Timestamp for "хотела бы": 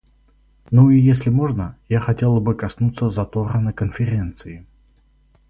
1.99-2.55